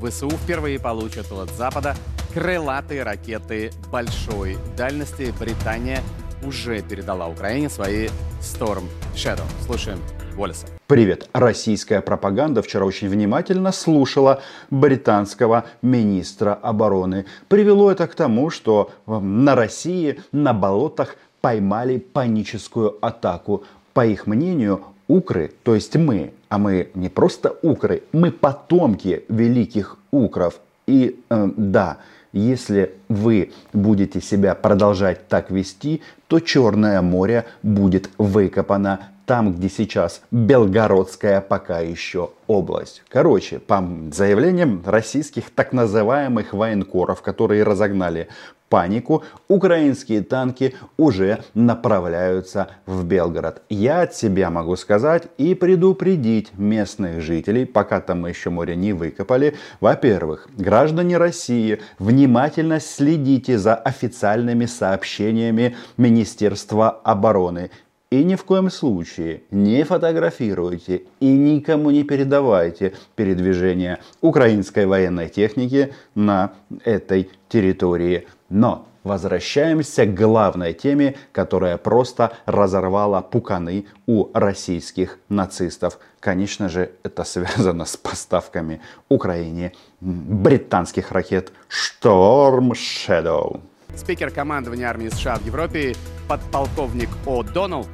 ВСУ 0.00 0.30
впервые 0.30 0.78
получат 0.78 1.30
от 1.32 1.50
Запада 1.50 1.94
крылатые 2.32 3.02
ракеты 3.02 3.70
большой 3.90 4.56
дальности. 4.76 5.32
Британия 5.38 6.00
уже 6.44 6.80
передала 6.82 7.28
Украине 7.28 7.68
свои 7.68 8.08
Storm 8.40 8.84
Shadow. 9.14 9.44
Слушаем 9.66 9.98
Уоллеса. 10.38 10.66
Привет. 10.86 11.28
Российская 11.32 12.00
пропаганда 12.00 12.62
вчера 12.62 12.84
очень 12.84 13.08
внимательно 13.08 13.72
слушала 13.72 14.42
британского 14.70 15.66
министра 15.82 16.54
обороны. 16.54 17.26
Привело 17.48 17.90
это 17.90 18.06
к 18.06 18.14
тому, 18.14 18.50
что 18.50 18.90
на 19.06 19.54
России 19.54 20.20
на 20.32 20.52
болотах 20.52 21.16
поймали 21.40 21.98
паническую 21.98 23.04
атаку. 23.04 23.64
По 23.92 24.06
их 24.06 24.26
мнению, 24.26 24.84
укры, 25.10 25.50
то 25.64 25.74
есть 25.74 25.96
мы, 25.96 26.32
а 26.48 26.58
мы 26.58 26.88
не 26.94 27.08
просто 27.08 27.56
укры, 27.62 28.02
мы 28.12 28.30
потомки 28.30 29.24
великих 29.28 29.98
укров. 30.12 30.60
И 30.86 31.20
э, 31.28 31.50
да, 31.56 31.98
если 32.32 32.94
вы 33.08 33.50
будете 33.72 34.20
себя 34.20 34.54
продолжать 34.54 35.26
так 35.28 35.50
вести, 35.50 36.00
то 36.28 36.38
Черное 36.38 37.02
море 37.02 37.44
будет 37.62 38.10
выкопано 38.18 39.00
там, 39.26 39.52
где 39.52 39.68
сейчас 39.68 40.22
Белгородская 40.30 41.40
пока 41.40 41.80
еще 41.80 42.30
область. 42.46 43.02
Короче, 43.08 43.58
по 43.58 43.84
заявлениям 44.12 44.82
российских 44.84 45.50
так 45.50 45.72
называемых 45.72 46.52
военкоров, 46.52 47.22
которые 47.22 47.62
разогнали 47.62 48.28
панику, 48.70 49.24
украинские 49.48 50.22
танки 50.22 50.74
уже 50.96 51.40
направляются 51.52 52.68
в 52.86 53.04
Белгород. 53.04 53.62
Я 53.68 54.02
от 54.02 54.14
себя 54.14 54.48
могу 54.48 54.76
сказать 54.76 55.24
и 55.36 55.54
предупредить 55.54 56.56
местных 56.56 57.20
жителей, 57.20 57.66
пока 57.66 58.00
там 58.00 58.22
мы 58.22 58.30
еще 58.30 58.48
море 58.48 58.76
не 58.76 58.94
выкопали. 58.94 59.56
Во-первых, 59.80 60.48
граждане 60.56 61.18
России, 61.18 61.80
внимательно 61.98 62.80
следите 62.80 63.58
за 63.58 63.74
официальными 63.74 64.66
сообщениями 64.66 65.76
Министерства 65.98 66.90
обороны. 66.90 67.70
И 68.10 68.24
ни 68.24 68.34
в 68.34 68.44
коем 68.44 68.70
случае 68.70 69.42
не 69.52 69.84
фотографируйте 69.84 71.02
и 71.20 71.26
никому 71.26 71.90
не 71.90 72.02
передавайте 72.02 72.94
передвижение 73.14 73.98
украинской 74.20 74.86
военной 74.86 75.28
техники 75.28 75.92
на 76.16 76.52
этой 76.84 77.30
территории. 77.48 78.26
Но 78.50 78.86
возвращаемся 79.04 80.04
к 80.04 80.14
главной 80.14 80.74
теме, 80.74 81.16
которая 81.32 81.78
просто 81.78 82.32
разорвала 82.44 83.22
пуканы 83.22 83.86
у 84.06 84.28
российских 84.34 85.18
нацистов. 85.28 85.98
Конечно 86.18 86.68
же, 86.68 86.90
это 87.02 87.24
связано 87.24 87.86
с 87.86 87.96
поставками 87.96 88.82
Украине 89.08 89.72
британских 90.00 91.12
ракет 91.12 91.52
Storm 91.70 92.72
Shadow. 92.72 93.60
Спикер 93.96 94.30
командования 94.30 94.88
армии 94.88 95.08
США 95.08 95.36
в 95.36 95.46
Европе, 95.46 95.94
подполковник 96.28 97.08
О. 97.26 97.42
Доналд, 97.42 97.88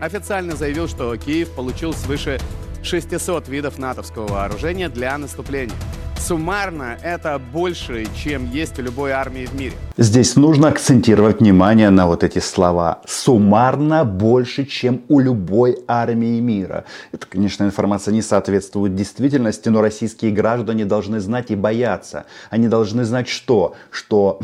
официально 0.00 0.56
заявил, 0.56 0.88
что 0.88 1.16
Киев 1.16 1.50
получил 1.50 1.92
свыше 1.92 2.38
600 2.82 3.48
видов 3.48 3.78
натовского 3.78 4.26
вооружения 4.26 4.88
для 4.88 5.16
наступления. 5.18 5.74
Суммарно 6.22 6.98
это 7.02 7.40
больше, 7.52 8.06
чем 8.14 8.48
есть 8.48 8.78
у 8.78 8.82
любой 8.82 9.10
армии 9.10 9.44
в 9.44 9.54
мире. 9.54 9.74
Здесь 9.96 10.36
нужно 10.36 10.68
акцентировать 10.68 11.40
внимание 11.40 11.90
на 11.90 12.06
вот 12.06 12.22
эти 12.22 12.38
слова. 12.38 13.02
Суммарно 13.08 14.04
больше, 14.04 14.64
чем 14.64 15.02
у 15.08 15.18
любой 15.18 15.78
армии 15.88 16.38
мира. 16.38 16.84
Это, 17.10 17.26
конечно, 17.26 17.64
информация 17.64 18.14
не 18.14 18.22
соответствует 18.22 18.94
действительности, 18.94 19.68
но 19.68 19.82
российские 19.82 20.30
граждане 20.30 20.84
должны 20.84 21.18
знать 21.18 21.50
и 21.50 21.56
бояться. 21.56 22.26
Они 22.50 22.68
должны 22.68 23.04
знать 23.04 23.26
что? 23.26 23.74
Что 23.90 24.38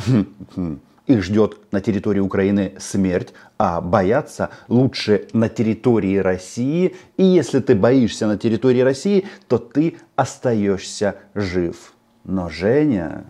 их 1.09 1.25
ждет 1.25 1.59
на 1.73 1.81
территории 1.81 2.21
Украины 2.21 2.75
смерть, 2.79 3.33
а 3.57 3.81
бояться 3.81 4.51
лучше 4.69 5.27
на 5.33 5.49
территории 5.49 6.19
России. 6.19 6.95
И 7.17 7.25
если 7.25 7.61
ты 7.61 7.75
боишься 7.75 8.27
на 8.27 8.39
территории 8.39 8.81
России, 8.81 9.27
то 9.49 9.59
ты 9.59 9.97
остаешься 10.17 11.17
жив. 11.35 11.95
Но 12.25 12.49
Женя 12.51 13.25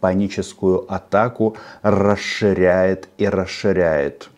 паническую 0.00 0.92
атаку 0.92 1.56
расширяет 1.82 3.08
и 3.18 3.28
расширяет. 3.28 4.28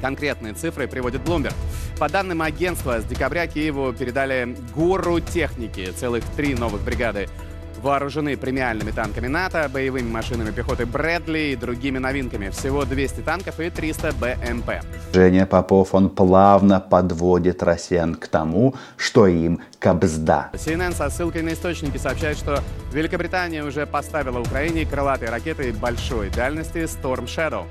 Конкретные 0.00 0.54
цифры 0.54 0.88
приводит 0.88 1.20
Bloomberg. 1.20 1.54
По 1.98 2.08
данным 2.08 2.40
агентства, 2.40 3.00
с 3.00 3.04
декабря 3.04 3.46
Киеву 3.46 3.92
передали 3.92 4.56
гору 4.74 5.20
техники, 5.20 5.90
целых 5.94 6.24
три 6.36 6.54
новых 6.54 6.82
бригады 6.82 7.28
вооружены 7.82 8.36
премиальными 8.36 8.90
танками 8.90 9.26
НАТО, 9.26 9.68
боевыми 9.72 10.08
машинами 10.08 10.50
пехоты 10.50 10.86
Брэдли 10.86 11.52
и 11.52 11.56
другими 11.56 11.98
новинками. 11.98 12.50
Всего 12.50 12.84
200 12.84 13.20
танков 13.20 13.60
и 13.60 13.70
300 13.70 14.12
БМП. 14.12 14.70
Женя 15.12 15.46
Попов, 15.46 15.94
он 15.94 16.10
плавно 16.10 16.80
подводит 16.80 17.62
россиян 17.62 18.14
к 18.14 18.28
тому, 18.28 18.74
что 18.96 19.26
им 19.26 19.60
кабзда. 19.78 20.50
CNN 20.52 20.94
со 20.94 21.08
ссылкой 21.10 21.42
на 21.42 21.52
источники 21.52 21.96
сообщает, 21.96 22.36
что 22.36 22.60
Великобритания 22.92 23.64
уже 23.64 23.86
поставила 23.86 24.40
Украине 24.40 24.84
крылатые 24.84 25.30
ракеты 25.30 25.72
большой 25.72 26.30
дальности 26.30 26.78
Storm 26.78 27.24
Shadow. 27.24 27.64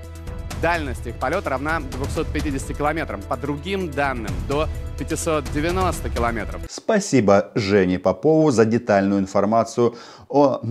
Дальность 0.61 1.07
их 1.07 1.15
полета 1.15 1.51
равна 1.51 1.79
250 1.79 2.77
километрам. 2.77 3.21
По 3.21 3.37
другим 3.37 3.89
данным, 3.89 4.33
до 4.49 4.67
590 4.97 6.09
километров. 6.09 6.61
Спасибо 6.69 7.51
Жене 7.55 7.97
Попову 7.97 8.51
за 8.51 8.65
детальную 8.65 9.21
информацию 9.21 9.95
о 10.27 10.61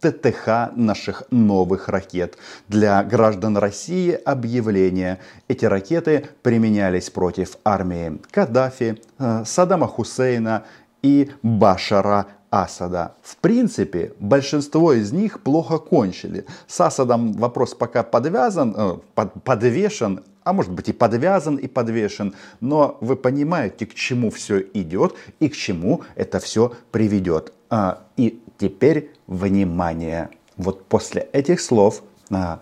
ТТХ 0.00 0.76
наших 0.76 1.24
новых 1.30 1.88
ракет. 1.88 2.38
Для 2.68 3.02
граждан 3.02 3.56
России 3.56 4.12
объявление. 4.12 5.18
Эти 5.48 5.64
ракеты 5.64 6.28
применялись 6.42 7.10
против 7.10 7.56
армии 7.64 8.20
Каддафи, 8.30 9.02
э, 9.18 9.42
Саддама 9.44 9.88
Хусейна 9.88 10.64
и 11.02 11.32
Башара 11.42 12.26
Асада. 12.52 13.14
В 13.22 13.36
принципе, 13.38 14.12
большинство 14.20 14.92
из 14.92 15.10
них 15.10 15.40
плохо 15.40 15.78
кончили. 15.78 16.44
С 16.66 16.80
Асадом 16.82 17.32
вопрос 17.32 17.74
пока 17.74 18.02
подвязан, 18.02 18.74
э, 18.76 18.98
под, 19.14 19.42
подвешен, 19.42 20.22
а 20.44 20.52
может 20.52 20.70
быть 20.70 20.90
и 20.90 20.92
подвязан, 20.92 21.56
и 21.56 21.66
подвешен. 21.66 22.34
Но 22.60 22.98
вы 23.00 23.16
понимаете, 23.16 23.86
к 23.86 23.94
чему 23.94 24.30
все 24.30 24.60
идет 24.74 25.14
и 25.40 25.48
к 25.48 25.56
чему 25.56 26.02
это 26.14 26.40
все 26.40 26.72
приведет. 26.90 27.54
А, 27.70 28.02
и 28.18 28.42
теперь 28.58 29.12
внимание. 29.26 30.28
Вот 30.58 30.84
после 30.84 31.28
этих 31.32 31.58
слов 31.58 32.02
а, 32.30 32.60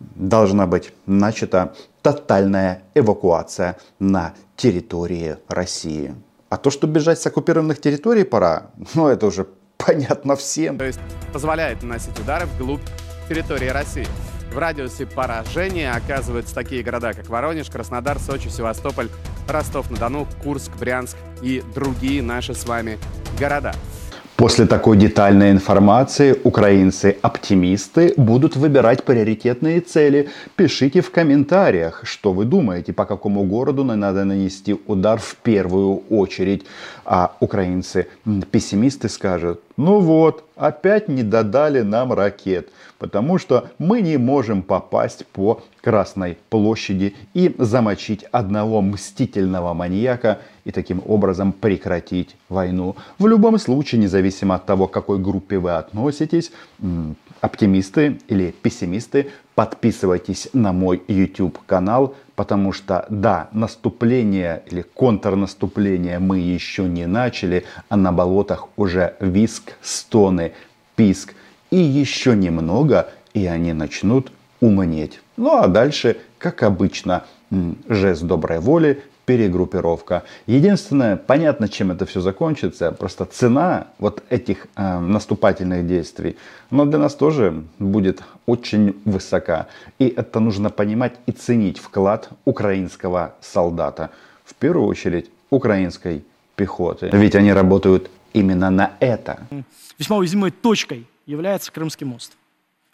должна 0.00 0.66
быть 0.66 0.92
начата 1.06 1.74
тотальная 2.02 2.82
эвакуация 2.94 3.78
на 4.00 4.34
территории 4.56 5.36
России. 5.46 6.16
А 6.50 6.56
то, 6.56 6.70
что 6.70 6.88
бежать 6.88 7.20
с 7.20 7.26
оккупированных 7.26 7.80
территорий 7.80 8.24
пора, 8.24 8.72
ну 8.94 9.06
это 9.06 9.26
уже 9.26 9.46
понятно 9.78 10.34
всем. 10.36 10.76
То 10.76 10.84
есть 10.84 11.00
позволяет 11.32 11.82
наносить 11.82 12.18
удары 12.18 12.46
вглубь 12.46 12.82
территории 13.28 13.68
России. 13.68 14.06
В 14.52 14.58
радиусе 14.58 15.06
поражения 15.06 15.92
оказываются 15.92 16.52
такие 16.52 16.82
города, 16.82 17.12
как 17.12 17.28
Воронеж, 17.28 17.70
Краснодар, 17.70 18.18
Сочи, 18.18 18.48
Севастополь, 18.48 19.08
Ростов-на-Дону, 19.48 20.26
Курск, 20.42 20.72
Брянск 20.76 21.16
и 21.40 21.62
другие 21.72 22.20
наши 22.20 22.52
с 22.52 22.64
вами 22.64 22.98
города. 23.38 23.72
После 24.40 24.64
такой 24.64 24.96
детальной 24.96 25.50
информации 25.50 26.34
украинцы-оптимисты 26.44 28.14
будут 28.16 28.56
выбирать 28.56 29.04
приоритетные 29.04 29.82
цели. 29.82 30.30
Пишите 30.56 31.02
в 31.02 31.10
комментариях, 31.10 32.00
что 32.04 32.32
вы 32.32 32.46
думаете, 32.46 32.94
по 32.94 33.04
какому 33.04 33.44
городу 33.44 33.84
надо 33.84 34.24
нанести 34.24 34.78
удар 34.86 35.20
в 35.20 35.36
первую 35.36 36.04
очередь. 36.08 36.64
А 37.04 37.36
украинцы-пессимисты 37.40 39.10
скажут, 39.10 39.60
ну 39.76 40.00
вот, 40.00 40.42
опять 40.60 41.08
не 41.08 41.22
додали 41.22 41.80
нам 41.80 42.12
ракет, 42.12 42.68
потому 42.98 43.38
что 43.38 43.70
мы 43.78 44.02
не 44.02 44.18
можем 44.18 44.62
попасть 44.62 45.26
по 45.26 45.62
Красной 45.80 46.36
площади 46.50 47.14
и 47.32 47.54
замочить 47.58 48.24
одного 48.30 48.82
мстительного 48.82 49.72
маньяка 49.72 50.40
и 50.64 50.70
таким 50.70 51.02
образом 51.06 51.52
прекратить 51.52 52.36
войну. 52.50 52.96
В 53.18 53.26
любом 53.26 53.58
случае, 53.58 54.02
независимо 54.02 54.56
от 54.56 54.66
того, 54.66 54.86
к 54.86 54.92
какой 54.92 55.18
группе 55.18 55.58
вы 55.58 55.72
относитесь, 55.72 56.52
оптимисты 57.40 58.18
или 58.28 58.54
пессимисты, 58.62 59.30
подписывайтесь 59.54 60.50
на 60.52 60.72
мой 60.72 61.02
YouTube 61.08 61.58
канал, 61.66 62.14
потому 62.40 62.72
что 62.72 63.04
да, 63.10 63.50
наступление 63.52 64.62
или 64.70 64.80
контрнаступление 64.80 66.18
мы 66.18 66.38
еще 66.38 66.84
не 66.84 67.06
начали, 67.06 67.64
а 67.90 67.98
на 67.98 68.12
болотах 68.12 68.68
уже 68.78 69.14
виск, 69.20 69.74
стоны, 69.82 70.52
писк 70.96 71.34
и 71.70 71.76
еще 71.76 72.34
немного, 72.34 73.10
и 73.34 73.44
они 73.44 73.74
начнут 73.74 74.32
умнеть. 74.62 75.20
Ну 75.36 75.58
а 75.58 75.68
дальше, 75.68 76.16
как 76.38 76.62
обычно, 76.62 77.24
жест 77.90 78.22
доброй 78.22 78.60
воли, 78.60 79.02
перегруппировка. 79.30 80.24
Единственное, 80.48 81.16
понятно, 81.16 81.68
чем 81.68 81.92
это 81.92 82.04
все 82.04 82.20
закончится, 82.20 82.90
просто 82.90 83.24
цена 83.26 83.86
вот 83.98 84.24
этих 84.28 84.66
э, 84.74 84.98
наступательных 84.98 85.86
действий, 85.86 86.36
но 86.70 86.84
для 86.84 86.98
нас 86.98 87.14
тоже 87.14 87.62
будет 87.78 88.24
очень 88.46 89.00
высока. 89.04 89.68
И 90.00 90.08
это 90.08 90.40
нужно 90.40 90.70
понимать 90.70 91.12
и 91.26 91.32
ценить 91.32 91.78
вклад 91.78 92.30
украинского 92.44 93.34
солдата. 93.40 94.10
В 94.44 94.54
первую 94.54 94.88
очередь 94.88 95.30
украинской 95.50 96.24
пехоты. 96.56 97.08
Ведь 97.12 97.36
они 97.36 97.52
работают 97.52 98.10
именно 98.32 98.70
на 98.70 98.94
это. 98.98 99.38
Весьма 99.96 100.16
уязвимой 100.16 100.50
точкой 100.50 101.06
является 101.26 101.70
Крымский 101.70 102.04
мост. 102.04 102.32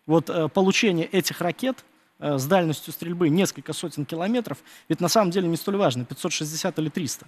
Вот 0.06 0.28
э, 0.28 0.48
получение 0.48 1.06
этих 1.06 1.40
ракет 1.40 1.76
с 2.18 2.46
дальностью 2.46 2.92
стрельбы 2.92 3.28
несколько 3.28 3.72
сотен 3.72 4.04
километров, 4.04 4.58
ведь 4.88 5.00
на 5.00 5.08
самом 5.08 5.30
деле 5.30 5.48
не 5.48 5.56
столь 5.56 5.76
важно, 5.76 6.04
560 6.04 6.78
или 6.78 6.88
300. 6.88 7.26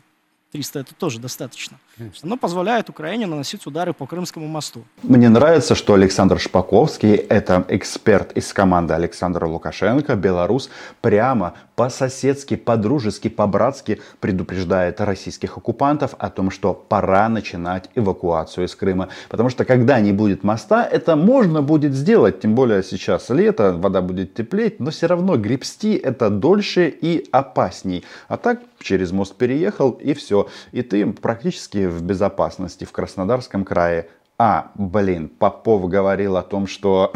300 0.53 0.79
это 0.81 0.95
тоже 0.95 1.19
достаточно. 1.19 1.79
Конечно. 1.97 2.27
Оно 2.27 2.37
позволяет 2.37 2.89
Украине 2.89 3.27
наносить 3.27 3.67
удары 3.67 3.93
по 3.93 4.07
Крымскому 4.07 4.47
мосту. 4.47 4.85
Мне 5.03 5.29
нравится, 5.29 5.75
что 5.75 5.93
Александр 5.93 6.41
Шпаковский, 6.41 7.15
это 7.15 7.67
эксперт 7.69 8.33
из 8.33 8.53
команды 8.53 8.95
Александра 8.95 9.47
Лукашенко, 9.47 10.17
белорус, 10.17 10.71
прямо 11.03 11.55
по-соседски, 11.79 12.57
по-дружески, 12.57 13.29
по-братски 13.29 14.01
предупреждает 14.19 15.01
российских 15.01 15.59
оккупантов 15.59 16.17
о 16.19 16.29
том, 16.29 16.51
что 16.51 16.75
пора 16.75 17.29
начинать 17.29 17.89
эвакуацию 17.95 18.67
из 18.67 18.75
Крыма. 18.75 19.11
Потому 19.29 19.49
что 19.49 19.65
когда 19.65 20.01
не 20.01 20.11
будет 20.11 20.43
моста, 20.43 20.85
это 20.85 21.15
можно 21.15 21.63
будет 21.63 21.95
сделать. 21.95 22.41
Тем 22.41 22.57
более 22.57 22.83
сейчас 22.83 23.31
лето, 23.31 23.75
вода 23.75 24.03
будет 24.03 24.35
теплеть, 24.35 24.81
но 24.81 24.91
все 24.91 25.07
равно 25.07 25.37
гребсти 25.37 25.95
это 25.95 26.31
дольше 26.31 26.89
и 26.89 27.29
опасней. 27.31 28.05
А 28.27 28.39
так 28.39 28.61
через 28.81 29.13
мост 29.13 29.37
переехал 29.37 29.93
и 29.93 30.15
все. 30.15 30.49
И 30.73 30.83
ты 30.83 31.07
практически 31.07 31.87
в 31.87 32.03
безопасности 32.03 32.87
в 32.87 32.91
Краснодарском 32.91 33.65
крае. 33.65 34.09
А, 34.37 34.73
блин, 34.75 35.29
Попов 35.29 35.89
говорил 35.89 36.39
о 36.39 36.43
том, 36.43 36.67
что 36.67 37.13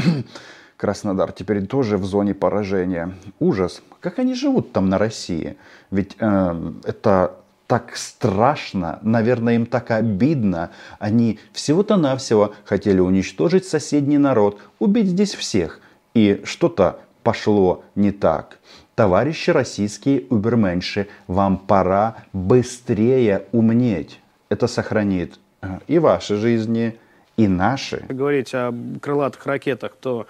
Краснодар 0.83 1.31
теперь 1.31 1.65
тоже 1.65 1.97
в 1.97 2.05
зоне 2.05 2.35
поражения. 2.35 3.13
Ужас. 3.39 3.83
Как 4.01 4.19
они 4.19 4.35
живут 4.35 4.73
там 4.73 4.89
на 4.89 4.99
России? 4.99 5.57
Ведь 5.93 6.17
э, 6.19 6.73
это 6.83 7.37
так 7.69 7.95
страшно, 7.97 8.99
наверное, 9.03 9.55
им 9.55 9.67
так 9.67 9.93
обидно. 9.93 10.73
Они 10.99 11.39
всего-то 11.53 11.97
навсего 11.97 12.53
хотели 12.65 12.99
уничтожить 12.99 13.65
соседний 13.65 14.19
народ, 14.19 14.59
убить 14.81 15.07
здесь 15.07 15.37
всех. 15.37 15.79
И 16.15 16.43
что-то 16.43 16.99
пошло 17.23 17.85
не 17.95 18.11
так. 18.11 18.59
Товарищи 18.97 19.51
российские 19.51 20.25
уберменши, 20.31 21.07
вам 21.29 21.59
пора 21.59 22.17
быстрее 22.33 23.45
умнеть. 23.53 24.19
Это 24.49 24.67
сохранит 24.67 25.39
э, 25.61 25.79
и 25.87 26.01
ваши 26.01 26.35
жизни, 26.35 26.99
и 27.37 27.47
наши. 27.47 28.05
Говорить 28.09 28.53
о 28.53 28.75
крылатых 29.01 29.47
ракетах, 29.47 29.93
то 30.01 30.27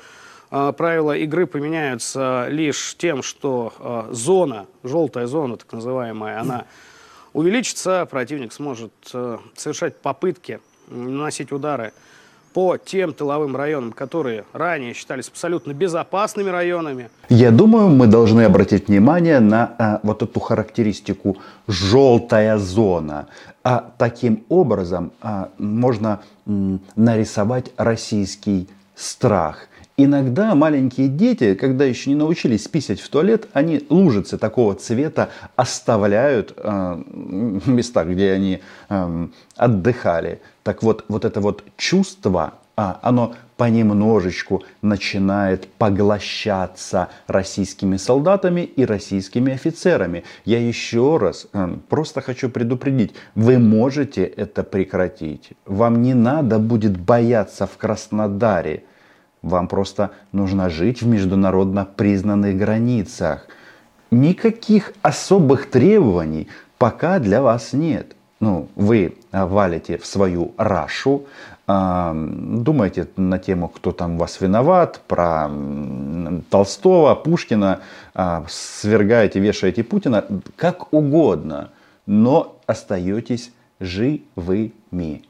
правила 0.53 1.17
игры 1.17 1.47
поменяются 1.47 2.47
лишь 2.49 2.95
тем, 2.99 3.23
что 3.23 3.73
а, 3.79 4.09
зона, 4.11 4.67
желтая 4.83 5.27
зона, 5.27 5.57
так 5.57 5.73
называемая, 5.73 6.41
она 6.41 6.67
увеличится, 7.33 8.07
противник 8.11 8.53
сможет 8.53 8.93
а, 9.15 9.39
совершать 9.57 9.97
попытки 9.97 10.61
наносить 10.89 11.53
удары 11.53 11.93
по 12.53 12.77
тем 12.77 13.15
тыловым 13.15 13.57
районам, 13.57 13.93
которые 13.93 14.45
ранее 14.53 14.93
считались 14.93 15.29
абсолютно 15.29 15.73
безопасными 15.73 16.51
районами. 16.51 17.09
Я 17.31 17.51
думаю, 17.51 17.89
мы 17.89 18.07
должны 18.07 18.43
обратить 18.43 18.89
внимание 18.89 19.41
на 19.41 19.75
а, 19.79 20.01
вот 20.03 20.23
эту 20.23 20.39
характеристику 20.39 21.39
желтая 21.67 22.59
зона. 22.59 23.29
А 23.65 23.93
таким 23.97 24.45
образом 24.51 25.13
а, 25.23 25.49
можно 25.57 26.21
м, 26.47 26.81
нарисовать 26.95 27.73
российский 27.79 28.69
страх. 28.95 29.69
Иногда 30.05 30.57
маленькие 30.57 31.07
дети, 31.07 31.55
когда 31.55 31.85
еще 31.85 32.11
не 32.11 32.17
научились 32.17 32.67
писать 32.67 33.01
в 33.01 33.09
туалет, 33.09 33.47
они 33.53 33.87
лужицы 33.89 34.37
такого 34.37 34.75
цвета 34.75 35.29
оставляют 35.55 36.55
э, 36.57 37.03
в 37.07 37.69
местах, 37.69 38.09
где 38.09 38.33
они 38.33 38.61
э, 38.89 39.29
отдыхали. 39.55 40.41
Так 40.65 40.83
вот, 40.83 41.05
вот 41.07 41.25
это 41.25 41.41
вот 41.41 41.63
чувство, 41.77 42.55
а, 42.77 42.99
оно 43.01 43.37
понемножечку 43.57 44.65
начинает 44.83 45.69
поглощаться 45.69 47.09
российскими 47.29 47.97
солдатами 47.97 48.63
и 48.63 48.85
российскими 48.85 49.53
офицерами. 49.53 50.25
Я 50.45 50.59
еще 50.59 51.17
раз 51.17 51.47
э, 51.53 51.77
просто 51.89 52.23
хочу 52.23 52.51
предупредить, 52.51 53.15
вы 53.37 53.61
можете 53.61 54.25
это 54.25 54.65
прекратить. 54.65 55.51
Вам 55.65 56.03
не 56.03 56.15
надо 56.15 56.59
будет 56.59 56.99
бояться 56.99 57.69
в 57.69 57.77
Краснодаре. 57.77 58.83
Вам 59.43 59.69
просто 59.69 60.11
нужно 60.33 60.71
жить 60.71 61.03
в 61.03 61.07
международно 61.07 61.85
признанных 61.85 62.57
границах. 62.57 63.47
Никаких 64.11 64.93
особых 65.03 65.71
требований 65.71 66.49
пока 66.79 67.19
для 67.19 67.43
вас 67.43 67.73
нет. 67.73 68.15
Ну, 68.41 68.69
вы 68.75 69.15
валите 69.31 69.99
в 69.99 70.07
свою 70.07 70.53
рашу, 70.57 71.27
думаете 71.69 73.07
на 73.17 73.39
тему, 73.39 73.69
кто 73.69 73.93
там 73.93 74.19
вас 74.19 74.41
виноват, 74.41 75.01
про 75.07 75.49
Толстого, 76.51 77.15
Пушкина, 77.15 77.81
а, 78.15 78.45
свергаете, 78.49 79.39
вешаете 79.39 79.85
Путина, 79.85 80.25
как 80.57 80.93
угодно, 80.93 81.71
но 82.07 82.57
остаетесь 82.67 83.53
живыми. 83.79 85.23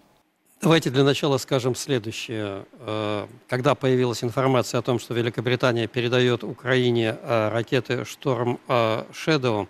Давайте 0.63 0.91
для 0.91 1.03
начала 1.03 1.39
скажем 1.39 1.75
следующее. 1.75 2.67
Э, 2.79 3.27
когда 3.49 3.75
появилась 3.75 4.23
информация 4.23 4.79
о 4.79 4.83
том, 4.83 5.01
что 5.01 5.13
Великобритания 5.13 5.89
передает 5.89 6.45
Украине 6.45 7.17
э, 7.21 7.49
ракеты 7.49 8.05
«Шторм 8.05 8.61
Шэдоу», 9.13 9.69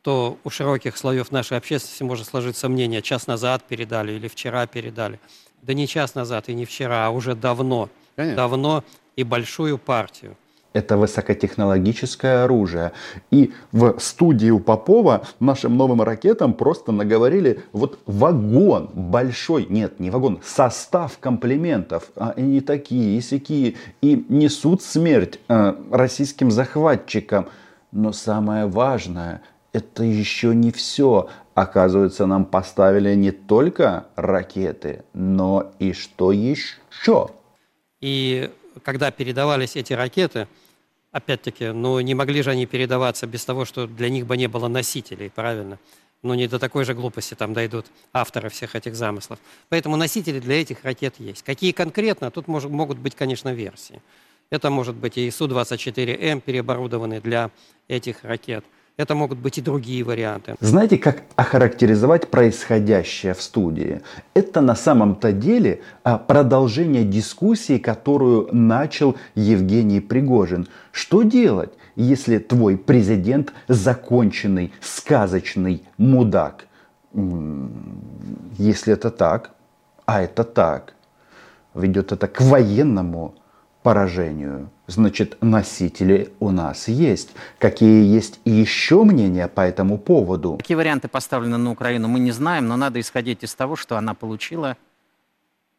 то 0.00 0.38
у 0.42 0.48
широких 0.48 0.96
слоев 0.96 1.30
нашей 1.30 1.58
общественности 1.58 2.02
может 2.04 2.26
сложиться 2.26 2.70
мнение, 2.70 3.02
час 3.02 3.26
назад 3.26 3.64
передали 3.68 4.12
или 4.12 4.28
вчера 4.28 4.66
передали. 4.66 5.20
Да 5.60 5.74
не 5.74 5.86
час 5.86 6.14
назад 6.14 6.48
и 6.48 6.54
не 6.54 6.64
вчера, 6.64 7.06
а 7.06 7.10
уже 7.10 7.34
давно. 7.34 7.90
Конечно. 8.16 8.36
Давно 8.36 8.84
и 9.16 9.24
большую 9.24 9.76
партию. 9.76 10.38
Это 10.72 10.96
высокотехнологическое 10.96 12.44
оружие. 12.44 12.92
И 13.32 13.52
в 13.72 13.98
студии 13.98 14.50
у 14.50 14.60
Попова 14.60 15.26
нашим 15.40 15.76
новым 15.76 16.00
ракетам 16.02 16.54
просто 16.54 16.92
наговорили 16.92 17.64
вот 17.72 17.98
вагон 18.06 18.88
большой, 18.94 19.66
нет, 19.68 19.98
не 19.98 20.10
вагон, 20.10 20.40
состав 20.44 21.18
комплиментов. 21.18 22.10
А 22.14 22.34
они 22.36 22.60
такие, 22.60 23.18
и 23.18 23.20
сякие, 23.20 23.74
и 24.00 24.24
несут 24.28 24.82
смерть 24.82 25.40
э, 25.48 25.74
российским 25.90 26.52
захватчикам. 26.52 27.48
Но 27.90 28.12
самое 28.12 28.66
важное, 28.66 29.42
это 29.72 30.04
еще 30.04 30.54
не 30.54 30.70
все. 30.70 31.28
Оказывается, 31.54 32.26
нам 32.26 32.44
поставили 32.44 33.14
не 33.16 33.32
только 33.32 34.06
ракеты, 34.14 35.02
но 35.14 35.72
и 35.80 35.92
что 35.92 36.30
еще. 36.30 37.30
И 38.00 38.50
когда 38.82 39.10
передавались 39.10 39.76
эти 39.76 39.92
ракеты, 39.92 40.46
опять-таки, 41.12 41.68
ну 41.68 42.00
не 42.00 42.14
могли 42.14 42.42
же 42.42 42.50
они 42.50 42.66
передаваться 42.66 43.26
без 43.26 43.44
того, 43.44 43.64
что 43.64 43.86
для 43.86 44.08
них 44.08 44.26
бы 44.26 44.36
не 44.36 44.48
было 44.48 44.68
носителей, 44.68 45.30
правильно? 45.30 45.78
Ну 46.22 46.34
не 46.34 46.48
до 46.48 46.58
такой 46.58 46.84
же 46.84 46.94
глупости 46.94 47.34
там 47.34 47.54
дойдут 47.54 47.86
авторы 48.12 48.50
всех 48.50 48.76
этих 48.76 48.94
замыслов. 48.94 49.38
Поэтому 49.68 49.96
носители 49.96 50.38
для 50.38 50.60
этих 50.60 50.84
ракет 50.84 51.14
есть. 51.18 51.42
Какие 51.42 51.72
конкретно, 51.72 52.30
тут 52.30 52.46
может, 52.46 52.70
могут 52.70 52.98
быть, 52.98 53.14
конечно, 53.14 53.52
версии. 53.52 54.02
Это 54.50 54.70
может 54.70 54.96
быть 54.96 55.16
и 55.16 55.30
Су-24М, 55.30 56.40
переоборудованный 56.40 57.20
для 57.20 57.50
этих 57.88 58.24
ракет– 58.24 58.64
это 59.00 59.14
могут 59.14 59.38
быть 59.38 59.58
и 59.58 59.62
другие 59.62 60.04
варианты. 60.04 60.54
Знаете, 60.60 60.98
как 60.98 61.22
охарактеризовать 61.36 62.30
происходящее 62.30 63.34
в 63.34 63.42
студии? 63.42 64.02
Это 64.34 64.60
на 64.60 64.74
самом-то 64.74 65.32
деле 65.32 65.80
а, 66.04 66.18
продолжение 66.18 67.04
дискуссии, 67.04 67.78
которую 67.78 68.48
начал 68.52 69.16
Евгений 69.34 70.00
Пригожин. 70.00 70.68
Что 70.92 71.22
делать, 71.22 71.72
если 71.96 72.38
твой 72.38 72.76
президент 72.76 73.52
законченный, 73.68 74.72
сказочный 74.80 75.82
мудак? 75.96 76.66
Если 78.58 78.92
это 78.92 79.10
так, 79.10 79.50
а 80.06 80.22
это 80.22 80.44
так, 80.44 80.94
ведет 81.74 82.12
это 82.12 82.28
к 82.28 82.40
военному 82.40 83.34
поражению. 83.82 84.68
Значит, 84.90 85.38
носители 85.40 86.32
у 86.40 86.50
нас 86.50 86.88
есть. 86.88 87.30
Какие 87.60 88.04
есть 88.12 88.40
еще 88.44 89.04
мнения 89.04 89.46
по 89.46 89.60
этому 89.60 89.98
поводу? 89.98 90.56
Какие 90.56 90.74
варианты 90.74 91.06
поставлены 91.06 91.58
на 91.58 91.70
Украину, 91.70 92.08
мы 92.08 92.18
не 92.18 92.32
знаем, 92.32 92.66
но 92.66 92.76
надо 92.76 92.98
исходить 92.98 93.44
из 93.44 93.54
того, 93.54 93.76
что 93.76 93.96
она 93.96 94.14
получила 94.14 94.76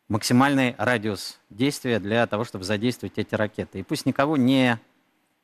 максимальный 0.08 0.76
радиус 0.78 1.40
действия 1.50 2.00
для 2.00 2.26
того, 2.26 2.46
чтобы 2.46 2.64
задействовать 2.64 3.18
эти 3.18 3.36
ракеты. 3.36 3.80
И 3.80 3.84
пусть 3.84 4.06
никого 4.06 4.38
не 4.38 4.80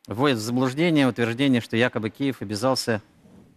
вводит 0.08 0.38
в 0.38 0.42
заблуждение 0.42 1.06
утверждение, 1.06 1.60
что 1.60 1.76
якобы 1.76 2.10
Киев 2.10 2.42
обязался 2.42 3.02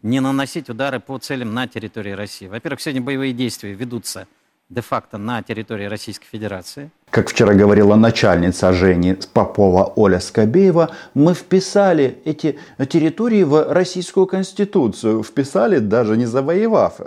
не 0.02 0.18
наносить 0.18 0.68
удары 0.68 0.98
по 0.98 1.18
целям 1.18 1.54
на 1.54 1.68
территории 1.68 2.10
России. 2.10 2.48
Во-первых, 2.48 2.80
сегодня 2.80 3.00
боевые 3.00 3.32
действия 3.32 3.74
ведутся 3.74 4.26
де-факто 4.70 5.18
на 5.18 5.42
территории 5.42 5.86
Российской 5.86 6.26
Федерации. 6.26 6.90
Как 7.10 7.28
вчера 7.28 7.54
говорила 7.54 7.96
начальница 7.96 8.72
Жени 8.72 9.16
Попова 9.32 9.92
Оля 9.96 10.20
Скобеева, 10.20 10.90
мы 11.14 11.34
вписали 11.34 12.18
эти 12.24 12.56
территории 12.88 13.42
в 13.42 13.72
Российскую 13.72 14.26
Конституцию. 14.26 15.24
Вписали, 15.24 15.80
даже 15.80 16.16
не 16.16 16.26
завоевав. 16.26 17.00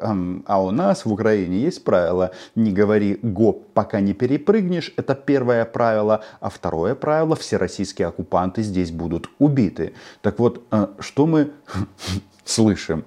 А 0.45 0.61
у 0.61 0.71
нас 0.71 1.05
в 1.05 1.11
Украине 1.13 1.59
есть 1.59 1.85
правило 1.85 2.31
«не 2.55 2.73
говори 2.73 3.17
гоп, 3.21 3.65
пока 3.73 4.01
не 4.01 4.13
перепрыгнешь». 4.13 4.93
Это 4.97 5.15
первое 5.15 5.63
правило. 5.63 6.21
А 6.41 6.49
второе 6.49 6.95
правило– 6.95 7.35
все 7.37 7.55
российские 7.55 8.09
оккупанты 8.09 8.61
здесь 8.61 8.91
будут 8.91 9.29
убиты. 9.39 9.93
Так 10.21 10.37
вот, 10.39 10.65
э, 10.71 10.87
что 10.99 11.25
мы 11.25 11.51
слышим? 12.43 13.05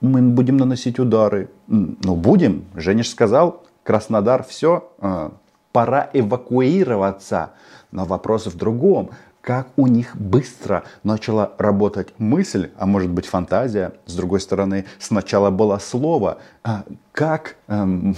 Мы 0.00 0.22
будем 0.22 0.56
наносить 0.56 0.98
удары. 0.98 1.50
Ну, 1.66 2.14
будем. 2.14 2.64
Жениш 2.74 3.10
сказал, 3.10 3.64
Краснодар, 3.82 4.44
все, 4.44 4.92
а, 4.98 5.32
пора 5.72 6.10
эвакуироваться. 6.12 7.52
Но 7.90 8.04
вопрос 8.04 8.46
в 8.46 8.56
другом. 8.56 9.10
Как 9.40 9.68
у 9.76 9.86
них 9.86 10.14
быстро 10.14 10.84
начала 11.04 11.52
работать 11.56 12.12
мысль, 12.18 12.70
а 12.76 12.84
может 12.84 13.10
быть 13.10 13.26
фантазия. 13.26 13.94
С 14.04 14.14
другой 14.14 14.40
стороны, 14.40 14.84
сначала 14.98 15.50
было 15.50 15.78
слово. 15.78 16.38
А 16.62 16.84
как, 17.12 17.56
эм, 17.68 18.14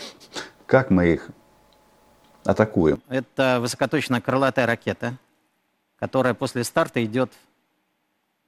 как 0.66 0.90
мы 0.90 1.08
их 1.08 1.28
атакуем? 2.46 3.02
Это 3.08 3.58
высокоточная 3.60 4.22
крылатая 4.22 4.66
ракета, 4.66 5.18
которая 5.98 6.32
после 6.32 6.64
старта 6.64 7.04
идет 7.04 7.30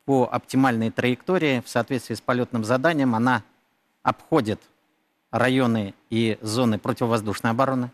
по 0.06 0.26
оптимальной 0.30 0.90
траектории 0.90 1.60
в 1.60 1.68
соответствии 1.68 2.14
с 2.14 2.20
полетным 2.22 2.64
заданием. 2.64 3.14
Она 3.14 3.42
обходит 4.02 4.60
районы 5.30 5.92
и 6.08 6.38
зоны 6.40 6.78
противовоздушной 6.78 7.50
обороны. 7.50 7.90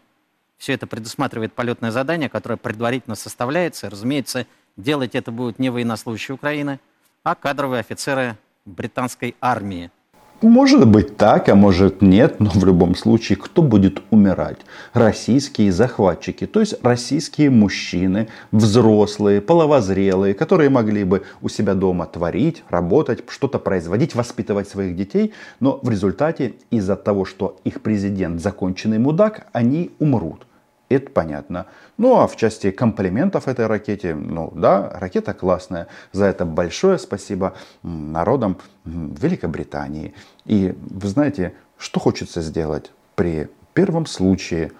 Все 0.58 0.74
это 0.74 0.86
предусматривает 0.86 1.52
полетное 1.54 1.90
задание, 1.90 2.28
которое 2.28 2.56
предварительно 2.56 3.16
составляется. 3.16 3.90
Разумеется, 3.90 4.46
делать 4.76 5.16
это 5.16 5.32
будут 5.32 5.58
не 5.58 5.70
военнослужащие 5.70 6.36
Украины, 6.36 6.78
а 7.24 7.34
кадровые 7.34 7.80
офицеры 7.80 8.36
британской 8.64 9.34
армии– 9.40 9.90
может 10.42 10.86
быть 10.88 11.16
так, 11.16 11.48
а 11.48 11.54
может 11.54 12.02
нет, 12.02 12.40
но 12.40 12.50
в 12.50 12.64
любом 12.64 12.94
случае, 12.94 13.36
кто 13.36 13.62
будет 13.62 14.02
умирать? 14.10 14.58
Российские 14.92 15.72
захватчики, 15.72 16.46
то 16.46 16.60
есть 16.60 16.74
российские 16.82 17.50
мужчины, 17.50 18.28
взрослые, 18.50 19.40
половозрелые, 19.40 20.34
которые 20.34 20.70
могли 20.70 21.04
бы 21.04 21.22
у 21.40 21.48
себя 21.48 21.74
дома 21.74 22.06
творить, 22.06 22.64
работать, 22.68 23.24
что-то 23.28 23.58
производить, 23.58 24.14
воспитывать 24.14 24.68
своих 24.68 24.96
детей, 24.96 25.32
но 25.60 25.78
в 25.82 25.88
результате 25.88 26.54
из-за 26.70 26.96
того, 26.96 27.24
что 27.24 27.60
их 27.64 27.80
президент 27.80 28.40
законченный 28.40 28.98
мудак, 28.98 29.46
они 29.52 29.90
умрут. 29.98 30.46
Это 30.92 31.10
понятно. 31.10 31.66
Ну 31.96 32.20
а 32.20 32.26
в 32.26 32.36
части 32.36 32.70
комплиментов 32.70 33.48
этой 33.48 33.66
ракете, 33.66 34.14
ну 34.14 34.52
да, 34.54 34.90
ракета 34.90 35.32
классная. 35.32 35.88
За 36.12 36.26
это 36.26 36.44
большое 36.44 36.98
спасибо 36.98 37.54
народам 37.82 38.58
Великобритании. 38.84 40.14
И 40.44 40.74
вы 40.78 41.08
знаете, 41.08 41.54
что 41.78 42.00
хочется 42.00 42.42
сделать 42.42 42.90
при 43.14 43.48
первом 43.74 44.06
случае? 44.06 44.72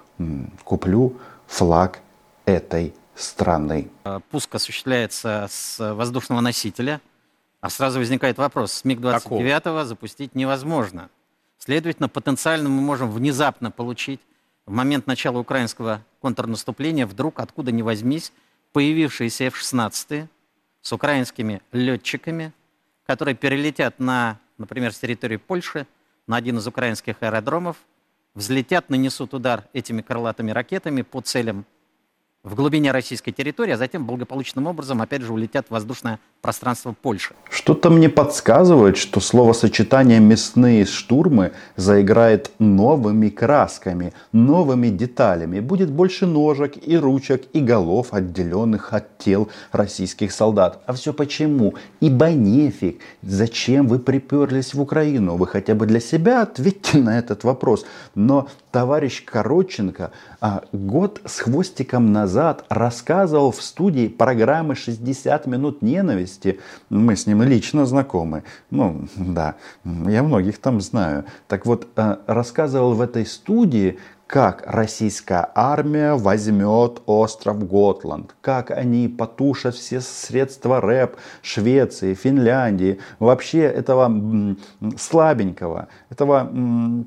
Куплю 0.65 1.17
флаг 1.47 2.01
этой 2.45 2.95
страны. 3.15 3.89
А, 4.05 4.21
пуск 4.31 4.55
осуществляется 4.55 5.47
с 5.51 5.95
воздушного 5.95 6.41
носителя, 6.41 7.01
а 7.61 7.71
сразу 7.71 7.99
возникает 7.99 8.39
вопрос, 8.39 8.73
с 8.73 8.85
МиГ-29 8.85 9.85
запустить 9.85 10.35
невозможно. 10.35 11.09
Следовательно, 11.59 12.09
потенциально 12.09 12.69
мы 12.69 12.83
можем 12.83 13.11
внезапно 13.11 13.71
получить 13.71 14.21
в 14.73 14.75
момент 14.75 15.07
начала 15.07 15.39
украинского 15.39 16.03
контрнаступления 16.23 17.07
вдруг, 17.07 17.41
откуда 17.41 17.71
ни 17.73 17.83
возьмись, 17.83 18.33
появившиеся 18.73 19.45
F-16 19.49 20.29
с 20.81 20.93
украинскими 20.95 21.61
летчиками, 21.73 22.55
которые 23.05 23.35
перелетят 23.35 24.01
на, 24.01 24.39
например, 24.57 24.95
с 24.95 24.99
территории 24.99 25.37
Польши, 25.37 25.87
на 26.27 26.37
один 26.37 26.57
из 26.57 26.67
украинских 26.67 27.17
аэродромов, 27.21 27.77
взлетят, 28.35 28.89
нанесут 28.89 29.35
удар 29.35 29.69
этими 29.75 30.01
крылатыми 30.01 30.53
ракетами 30.53 31.03
по 31.03 31.21
целям 31.21 31.67
в 32.45 32.57
глубине 32.57 32.91
российской 32.91 33.31
территории, 33.31 33.73
а 33.73 33.77
затем 33.77 34.05
благополучным 34.05 34.67
образом 34.67 35.01
опять 35.01 35.23
же 35.23 35.33
улетят 35.33 35.67
в 35.69 35.71
воздушное 35.71 36.19
пространство 36.41 36.93
Польши. 37.01 37.35
Что-то 37.49 37.89
мне 37.89 38.09
подсказывает, 38.09 38.97
что 38.97 39.21
словосочетание 39.21 40.19
«мясные 40.19 40.85
штурмы» 40.85 41.53
заиграет 41.77 42.51
новыми 42.59 43.29
красками, 43.29 44.13
новыми 44.33 44.89
деталями. 44.89 45.61
Будет 45.61 45.93
больше 45.93 46.27
ножек 46.27 46.75
и 46.85 46.97
ручек 46.97 47.45
и 47.53 47.61
голов, 47.61 48.09
отделенных 48.11 48.93
от 48.93 49.19
тел 49.19 49.49
российских 49.71 50.33
солдат. 50.33 50.83
А 50.87 50.95
все 50.95 51.13
почему? 51.13 51.75
Ибо 52.01 52.31
нефиг. 52.31 53.01
Зачем 53.23 53.87
вы 53.87 54.01
приперлись 54.01 54.75
в 54.75 54.81
Украину? 54.81 55.37
Вы 55.37 55.47
хотя 55.47 55.77
бы 55.77 55.87
для 55.87 56.01
себя 56.01 56.43
ответьте 56.43 56.99
на 56.99 57.21
этот 57.21 57.45
вопрос. 57.45 57.87
Но 58.17 58.49
товарищ 58.73 59.25
Коротченко 59.25 60.11
а, 60.41 60.65
год 60.73 61.21
с 61.25 61.39
хвостиком 61.39 62.11
назад 62.13 62.32
рассказывал 62.69 63.53
в 63.53 63.63
студии 63.63 64.09
программы 64.09 64.75
«60 64.75 65.49
минут 65.49 65.83
ненависти». 65.83 66.61
Мы 66.89 67.17
с 67.17 67.27
ним 67.27 67.43
лично 67.43 67.87
знакомы. 67.87 68.45
Ну, 68.71 69.07
да, 69.17 69.57
я 69.85 70.23
многих 70.23 70.59
там 70.59 70.81
знаю. 70.81 71.25
Так 71.49 71.67
вот, 71.67 71.89
а, 71.97 72.21
рассказывал 72.27 72.95
в 72.95 73.01
этой 73.01 73.27
студии, 73.27 73.99
как 74.33 74.63
российская 74.67 75.51
армия 75.55 76.15
возьмет 76.15 77.03
остров 77.05 77.69
Готланд, 77.69 78.35
как 78.41 78.71
они 78.71 79.07
потушат 79.07 79.75
все 79.75 80.01
средства 80.01 80.81
рэп 80.81 81.17
Швеции, 81.43 82.15
Финляндии, 82.15 82.99
вообще 83.19 83.61
этого 83.65 84.57
слабенького, 84.97 85.89
этого 86.09 86.51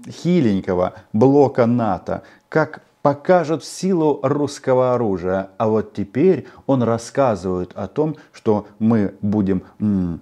хиленького 0.08 0.94
блока 1.14 1.66
НАТО, 1.66 2.22
как 2.48 2.84
покажет 3.06 3.64
силу 3.64 4.20
русского 4.24 4.96
оружия. 4.96 5.52
А 5.60 5.68
вот 5.68 5.94
теперь 5.94 6.48
он 6.66 6.82
рассказывает 6.82 7.72
о 7.76 7.88
том, 7.88 8.16
что 8.32 8.66
мы 8.80 9.14
будем 9.22 9.62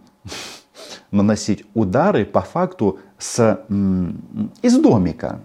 наносить 1.11 1.63
удары 1.73 2.25
по 2.25 2.41
факту 2.41 2.99
с, 3.17 3.57
из 4.61 4.77
домика. 4.81 5.39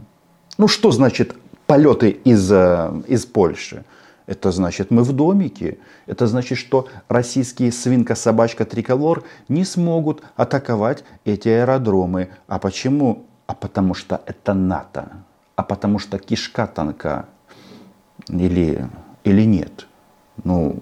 Ну 0.59 0.66
что 0.66 0.90
значит 0.90 1.37
полеты 1.66 2.11
из, 2.11 2.50
э, 2.50 3.02
из 3.07 3.25
Польши. 3.25 3.85
Это 4.26 4.50
значит, 4.50 4.90
мы 4.90 5.04
в 5.04 5.12
домике. 5.12 5.78
Это 6.07 6.26
значит, 6.26 6.59
что 6.59 6.88
российские 7.09 7.71
свинка, 7.71 8.16
собачка, 8.16 8.64
триколор 8.64 9.23
не 9.49 9.64
смогут 9.64 10.25
атаковать 10.35 11.04
эти 11.25 11.49
аэродромы. 11.50 12.30
А 12.49 12.59
почему? 12.59 13.26
А 13.47 13.54
потому 13.54 13.95
что 13.95 14.21
это 14.26 14.54
НАТО. 14.54 15.23
А 15.59 15.65
потому 15.65 15.99
что 15.99 16.21
кишка 16.21 16.69
тонка. 16.69 17.27
Или, 18.29 18.88
или 19.25 19.43
нет. 19.43 19.88
Ну, 20.45 20.79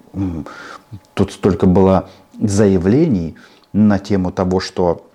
тут 1.14 1.32
столько 1.32 1.66
было 1.66 2.10
заявлений 2.38 3.36
на 3.72 3.98
тему 3.98 4.32
того, 4.32 4.60
что 4.60 5.10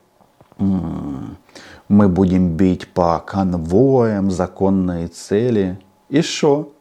мы 0.57 2.09
будем 2.09 2.57
бить 2.57 2.87
по 2.87 3.19
конвоям, 3.19 4.31
законные 4.31 5.09
цели. 5.09 5.79
И 6.09 6.23
что? 6.23 6.73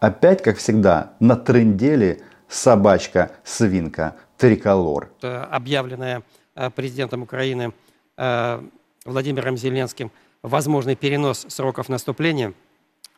Опять, 0.00 0.42
как 0.42 0.56
всегда, 0.56 1.12
на 1.20 1.36
тренделе 1.36 2.22
собачка-свинка 2.48 4.14
триколор. 4.38 5.10
Объявленная 5.20 6.22
э, 6.54 6.70
президентом 6.70 7.22
Украины 7.22 7.74
э, 8.16 8.62
Владимиром 9.04 9.58
Зеленским 9.58 10.10
возможный 10.42 10.96
перенос 10.96 11.46
сроков 11.48 11.88
наступления– 11.88 12.52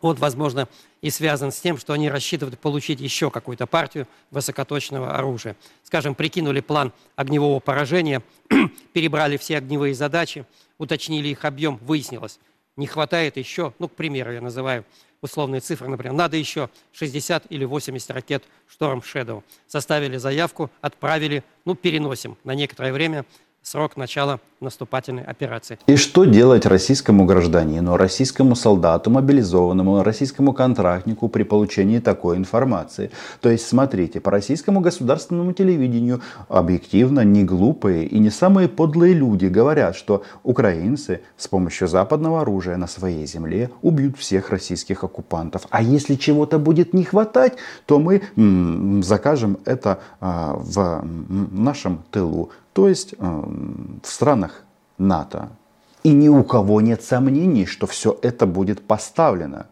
он, 0.04 0.16
возможно, 0.16 0.68
и 1.00 1.08
связан 1.08 1.50
с 1.50 1.58
тем, 1.58 1.78
что 1.78 1.94
они 1.94 2.10
рассчитывают 2.10 2.60
получить 2.60 3.00
еще 3.00 3.30
какую-то 3.30 3.66
партию 3.66 4.06
высокоточного 4.30 5.16
оружия. 5.16 5.56
Скажем, 5.82 6.14
прикинули 6.14 6.60
план 6.60 6.92
огневого 7.16 7.58
поражения, 7.58 8.22
перебрали 8.92 9.38
все 9.38 9.56
огневые 9.56 9.94
задачи, 9.94 10.44
уточнили 10.76 11.28
их 11.28 11.46
объем, 11.46 11.78
выяснилось, 11.78 12.38
не 12.76 12.86
хватает 12.86 13.38
еще, 13.38 13.72
ну, 13.78 13.88
к 13.88 13.92
примеру, 13.92 14.32
я 14.32 14.42
называю 14.42 14.84
условные 15.22 15.62
цифры, 15.62 15.88
например, 15.88 16.12
надо 16.12 16.36
еще 16.36 16.68
60 16.92 17.46
или 17.48 17.64
80 17.64 18.10
ракет 18.10 18.44
Storm 18.78 19.02
Shadow. 19.02 19.42
Составили 19.66 20.18
заявку, 20.18 20.70
отправили, 20.82 21.42
ну, 21.64 21.74
переносим 21.74 22.36
на 22.44 22.54
некоторое 22.54 22.92
время 22.92 23.24
срок 23.62 23.96
начала 23.96 24.38
наступательной 24.64 25.22
операции. 25.22 25.78
И 25.86 25.96
что 25.96 26.24
делать 26.24 26.66
российскому 26.66 27.24
гражданину, 27.24 27.96
российскому 27.96 28.56
солдату, 28.56 29.10
мобилизованному, 29.10 30.02
российскому 30.02 30.52
контрактнику 30.52 31.28
при 31.28 31.44
получении 31.44 32.00
такой 32.00 32.36
информации? 32.36 33.10
То 33.40 33.50
есть, 33.50 33.66
смотрите, 33.66 34.20
по 34.20 34.30
российскому 34.30 34.80
государственному 34.80 35.52
телевидению 35.52 36.20
объективно 36.48 37.20
не 37.20 37.44
глупые 37.44 38.06
и 38.06 38.18
не 38.18 38.30
самые 38.30 38.68
подлые 38.68 39.14
люди 39.14 39.46
говорят, 39.46 39.96
что 39.96 40.22
украинцы 40.42 41.20
с 41.36 41.48
помощью 41.48 41.88
западного 41.88 42.40
оружия 42.40 42.76
на 42.76 42.86
своей 42.86 43.26
земле 43.26 43.70
убьют 43.82 44.18
всех 44.18 44.50
российских 44.50 45.04
оккупантов. 45.04 45.66
А 45.70 45.82
если 45.82 46.14
чего-то 46.14 46.58
будет 46.58 46.94
не 46.94 47.04
хватать, 47.04 47.54
то 47.86 47.98
мы 47.98 48.22
м, 48.36 49.02
закажем 49.02 49.58
это 49.64 50.00
а, 50.20 50.54
в 50.56 51.04
нашем 51.52 52.02
тылу, 52.10 52.50
то 52.72 52.88
есть 52.88 53.14
а, 53.18 53.48
в 54.02 54.06
странах 54.06 54.53
НАТО. 54.98 55.48
И 56.02 56.12
ни 56.12 56.28
у 56.28 56.44
кого 56.44 56.80
нет 56.80 57.02
сомнений, 57.02 57.66
что 57.66 57.86
все 57.86 58.18
это 58.22 58.46
будет 58.46 58.80
поставлено. 58.82 59.66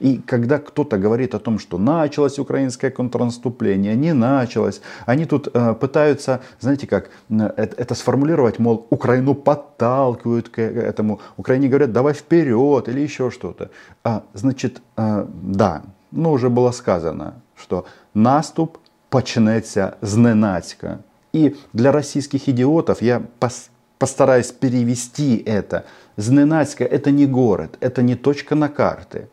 И 0.00 0.18
когда 0.18 0.58
кто-то 0.58 0.98
говорит 0.98 1.34
о 1.34 1.38
том, 1.38 1.58
что 1.58 1.78
началось 1.78 2.38
украинское 2.38 2.90
контрнаступление, 2.90 3.96
не 3.96 4.14
началось, 4.14 4.80
они 5.06 5.24
тут 5.24 5.48
э, 5.52 5.74
пытаются, 5.74 6.40
знаете 6.60 6.86
как, 6.86 7.10
это, 7.28 7.74
это 7.76 7.94
сформулировать, 7.94 8.58
мол, 8.58 8.86
Украину 8.90 9.34
подталкивают 9.34 10.48
к 10.48 10.60
этому, 10.60 11.20
Украине 11.36 11.68
говорят, 11.68 11.92
давай 11.92 12.14
вперед 12.14 12.88
или 12.88 13.00
еще 13.00 13.30
что-то. 13.30 13.70
А, 14.02 14.22
значит, 14.32 14.80
э, 14.96 15.26
да, 15.42 15.82
ну 16.10 16.32
уже 16.32 16.48
было 16.48 16.70
сказано, 16.70 17.34
что 17.56 17.86
наступ 18.14 18.78
почнеться 19.10 19.96
зненацька. 20.00 21.00
И 21.32 21.56
для 21.72 21.90
российских 21.90 22.48
идиотов 22.48 23.02
я 23.02 23.22
пос 23.40 23.70
постараюсь 24.04 24.52
перевести 24.52 25.42
это. 25.46 25.86
Зненацька 26.18 26.84
это 26.84 27.10
не 27.10 27.24
город, 27.24 27.78
это 27.80 28.02
не 28.02 28.16
точка 28.16 28.54
на 28.54 28.68
карте 28.68 29.28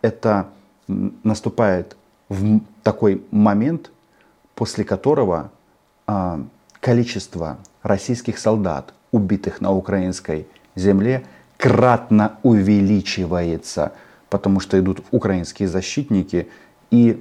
это 0.00 0.48
наступает 0.88 1.98
в 2.30 2.60
такой 2.82 3.22
момент, 3.30 3.90
после 4.54 4.84
которого 4.84 5.50
а, 6.06 6.40
количество 6.80 7.58
российских 7.82 8.38
солдат, 8.38 8.94
убитых 9.12 9.60
на 9.60 9.70
украинской 9.72 10.46
земле, 10.76 11.26
кратно 11.58 12.38
увеличивается, 12.42 13.92
потому 14.30 14.60
что 14.60 14.78
идут 14.78 15.04
украинские 15.10 15.68
защитники, 15.68 16.48
и 16.90 17.20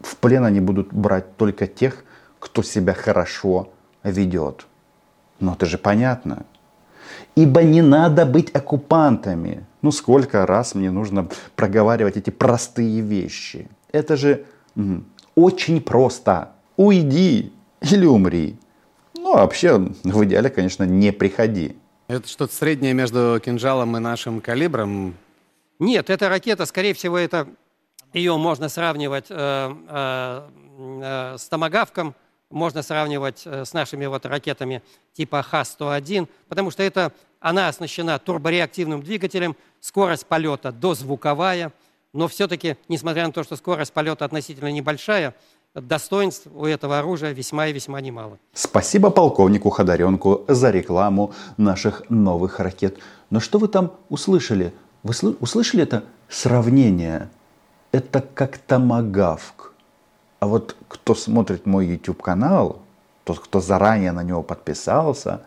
в 0.00 0.16
плен 0.16 0.44
они 0.44 0.58
будут 0.58 0.92
брать 0.92 1.36
только 1.36 1.68
тех, 1.68 2.04
кто 2.40 2.64
себя 2.64 2.94
хорошо 2.94 3.68
ведет. 4.02 4.66
Но 5.40 5.54
это 5.54 5.66
же 5.66 5.78
понятно. 5.78 6.44
Ибо 7.34 7.62
не 7.62 7.82
надо 7.82 8.24
быть 8.26 8.50
оккупантами. 8.54 9.64
Ну 9.82 9.92
сколько 9.92 10.46
раз 10.46 10.74
мне 10.74 10.90
нужно 10.90 11.28
проговаривать 11.54 12.16
эти 12.16 12.30
простые 12.30 13.00
вещи. 13.00 13.68
Это 13.92 14.16
же 14.16 14.44
очень 15.34 15.80
просто. 15.80 16.52
Уйди 16.76 17.52
или 17.80 18.06
умри. 18.06 18.56
Ну, 19.14 19.34
а 19.34 19.38
вообще, 19.38 19.78
в 20.04 20.24
идеале, 20.24 20.50
конечно, 20.50 20.84
не 20.84 21.12
приходи. 21.12 21.76
Это 22.08 22.28
что-то 22.28 22.54
среднее 22.54 22.94
между 22.94 23.40
кинжалом 23.44 23.96
и 23.96 24.00
нашим 24.00 24.40
калибром? 24.40 25.14
Нет, 25.78 26.10
эта 26.10 26.28
ракета, 26.28 26.64
скорее 26.64 26.94
всего, 26.94 27.18
это 27.18 27.48
ее 28.12 28.36
можно 28.36 28.68
сравнивать 28.68 29.26
э, 29.30 29.74
э, 29.88 30.48
э, 30.78 31.38
с 31.38 31.48
томагавком, 31.48 32.14
можно 32.50 32.82
сравнивать 32.82 33.42
э, 33.44 33.64
с 33.64 33.72
нашими 33.72 34.06
вот 34.06 34.26
ракетами 34.26 34.82
типа 35.12 35.42
Х-101, 35.42 36.28
потому 36.48 36.70
что 36.70 36.82
это, 36.82 37.12
она 37.40 37.68
оснащена 37.68 38.18
турбореактивным 38.18 39.02
двигателем, 39.02 39.56
скорость 39.80 40.26
полета 40.26 40.72
дозвуковая, 40.72 41.72
но 42.12 42.28
все-таки, 42.28 42.76
несмотря 42.88 43.26
на 43.26 43.32
то, 43.32 43.42
что 43.42 43.56
скорость 43.56 43.92
полета 43.92 44.24
относительно 44.24 44.72
небольшая, 44.72 45.34
достоинств 45.74 46.46
у 46.54 46.64
этого 46.64 46.98
оружия 46.98 47.32
весьма 47.32 47.66
и 47.66 47.72
весьма 47.72 48.00
немало. 48.00 48.38
Спасибо 48.54 49.10
полковнику 49.10 49.70
Ходоренку 49.70 50.44
за 50.48 50.70
рекламу 50.70 51.34
наших 51.56 52.08
новых 52.08 52.60
ракет. 52.60 52.98
Но 53.30 53.40
что 53.40 53.58
вы 53.58 53.68
там 53.68 53.92
услышали? 54.08 54.72
Вы 55.02 55.36
услышали 55.40 55.82
это 55.82 56.04
сравнение? 56.28 57.28
Это 57.92 58.20
как 58.20 58.58
томагавк. 58.58 59.74
А 60.40 60.46
вот 60.46 60.76
кто 60.88 61.14
смотрит 61.14 61.66
мой 61.66 61.86
YouTube 61.86 62.22
канал, 62.22 62.80
тот, 63.24 63.40
кто 63.40 63.60
заранее 63.60 64.12
на 64.12 64.22
него 64.22 64.42
подписался, 64.42 65.42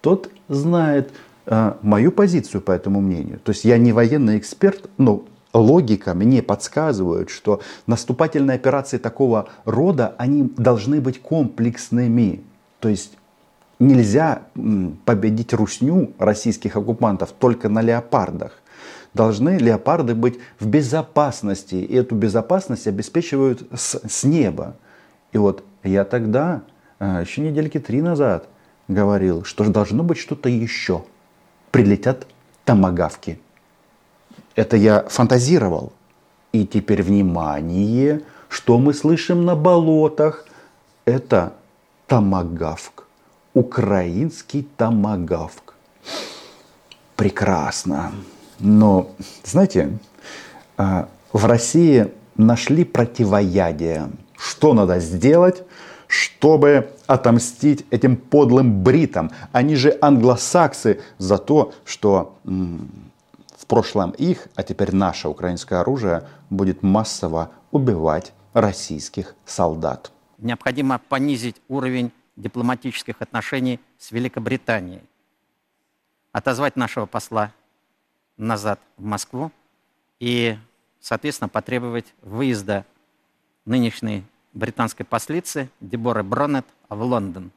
тот 0.00 0.30
знает 0.48 1.12
э, 1.46 1.74
мою 1.82 2.12
позицию 2.12 2.60
по 2.60 2.72
этому 2.72 3.00
мнению. 3.00 3.38
То 3.40 3.50
есть 3.50 3.64
я 3.64 3.78
не 3.78 3.92
военный 3.92 4.38
эксперт, 4.38 4.90
но 4.98 5.24
логика 5.54 6.14
мне 6.14 6.42
подсказывает, 6.42 7.30
что 7.30 7.60
наступательные 7.86 8.56
операции 8.56 8.98
такого 8.98 9.48
рода, 9.64 10.14
они 10.18 10.52
должны 10.56 11.00
быть 11.00 11.22
комплексными. 11.22 12.42
То 12.80 12.88
есть 12.88 13.16
нельзя 13.78 14.42
победить 15.04 15.52
русню 15.52 16.12
российских 16.18 16.76
оккупантов 16.76 17.32
только 17.32 17.68
на 17.68 17.80
леопардах 17.80 18.62
должны 19.16 19.58
леопарды 19.58 20.14
быть 20.14 20.38
в 20.60 20.68
безопасности. 20.68 21.74
И 21.74 21.94
эту 21.94 22.14
безопасность 22.14 22.86
обеспечивают 22.86 23.66
с, 23.74 24.00
с 24.08 24.22
неба. 24.22 24.76
И 25.32 25.38
вот 25.38 25.64
я 25.82 26.04
тогда, 26.04 26.62
а, 27.00 27.22
еще 27.22 27.40
недельки 27.40 27.80
три 27.80 28.02
назад, 28.02 28.48
говорил, 28.86 29.42
что 29.42 29.64
должно 29.64 30.04
быть 30.04 30.18
что-то 30.18 30.48
еще. 30.48 31.04
Прилетят 31.72 32.26
томагавки. 32.64 33.40
Это 34.54 34.76
я 34.76 35.02
фантазировал. 35.08 35.92
И 36.52 36.66
теперь 36.66 37.02
внимание, 37.02 38.22
что 38.48 38.78
мы 38.78 38.94
слышим 38.94 39.44
на 39.44 39.56
болотах. 39.56 40.46
Это 41.04 41.54
томагавк. 42.06 43.06
Украинский 43.54 44.68
томагавк. 44.76 45.74
Прекрасно. 47.16 48.12
Но, 48.58 49.10
знаете, 49.44 49.98
а, 50.76 51.08
в 51.32 51.44
России 51.44 52.12
нашли 52.36 52.84
противоядие. 52.84 54.10
Что 54.36 54.74
надо 54.74 55.00
сделать, 55.00 55.62
чтобы 56.06 56.90
отомстить 57.06 57.86
этим 57.90 58.16
подлым 58.16 58.82
бритам? 58.82 59.30
Они 59.52 59.76
же 59.76 59.96
англосаксы 60.00 61.00
за 61.18 61.38
то, 61.38 61.72
что 61.84 62.38
в 62.44 63.66
прошлом 63.66 64.10
их, 64.12 64.48
а 64.54 64.62
теперь 64.62 64.94
наше 64.94 65.28
украинское 65.28 65.80
оружие 65.80 66.28
будет 66.50 66.82
массово 66.82 67.50
убивать 67.70 68.32
российских 68.52 69.34
солдат. 69.44 70.12
Необходимо 70.38 70.98
понизить 70.98 71.56
уровень 71.68 72.12
дипломатических 72.36 73.16
отношений 73.20 73.80
с 73.98 74.12
Великобританией, 74.12 75.02
отозвать 76.32 76.76
нашего 76.76 77.06
посла 77.06 77.52
назад 78.36 78.80
в 78.96 79.04
Москву 79.04 79.50
и, 80.20 80.56
соответственно, 81.00 81.48
потребовать 81.48 82.14
выезда 82.22 82.84
нынешней 83.64 84.24
британской 84.52 85.04
послицы 85.04 85.70
Деборы 85.80 86.22
Бронет 86.22 86.66
в 86.88 87.02
Лондон. 87.02 87.50